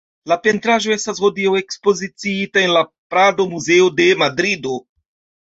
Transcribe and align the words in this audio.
La 0.29 0.35
pentraĵo 0.45 0.95
estas 0.95 1.19
hodiaŭ 1.25 1.51
ekspoziciita 1.59 2.63
en 2.69 2.73
la 2.77 2.83
Prado-Muzeo 3.13 3.93
de 4.01 4.09
Madrido. 4.25 4.75